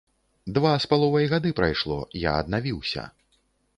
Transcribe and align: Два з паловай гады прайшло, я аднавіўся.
Два 0.55 0.71
з 0.85 0.87
паловай 0.93 1.29
гады 1.33 1.51
прайшло, 1.61 1.99
я 2.25 2.31
аднавіўся. 2.45 3.03